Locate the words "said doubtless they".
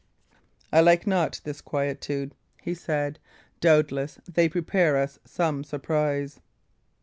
2.73-4.49